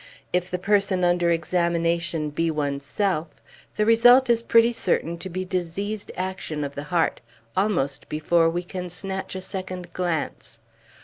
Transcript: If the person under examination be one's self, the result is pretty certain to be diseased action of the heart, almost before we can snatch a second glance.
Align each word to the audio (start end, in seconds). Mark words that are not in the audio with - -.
If 0.33 0.49
the 0.49 0.57
person 0.57 1.03
under 1.03 1.29
examination 1.29 2.31
be 2.31 2.49
one's 2.49 2.83
self, 2.83 3.27
the 3.75 3.85
result 3.85 4.31
is 4.31 4.41
pretty 4.41 4.73
certain 4.73 5.15
to 5.19 5.29
be 5.29 5.45
diseased 5.45 6.11
action 6.17 6.63
of 6.63 6.73
the 6.73 6.85
heart, 6.85 7.21
almost 7.55 8.09
before 8.09 8.49
we 8.49 8.63
can 8.63 8.89
snatch 8.89 9.35
a 9.35 9.41
second 9.41 9.93
glance. 9.93 10.59